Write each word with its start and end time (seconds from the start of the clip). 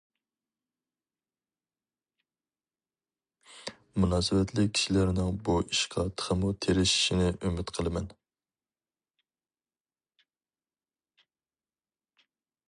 مۇناسىۋەتلىك 4.03 4.73
كىشىلەرنىڭ 4.79 5.37
بۇ 5.49 5.57
ئىشقا 5.65 6.07
تېخىمۇ 6.15 6.51
تىرىشىشىنى 6.67 7.29
ئۈمىد 7.35 7.77
قىلىمەن. 7.79 8.11